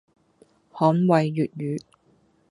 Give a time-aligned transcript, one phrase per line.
[0.73, 1.81] 捍衛粵語